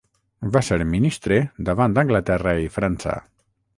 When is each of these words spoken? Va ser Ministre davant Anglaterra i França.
Va 0.55 0.61
ser 0.69 0.77
Ministre 0.93 1.37
davant 1.69 1.99
Anglaterra 2.05 2.55
i 2.67 2.73
França. 2.79 3.19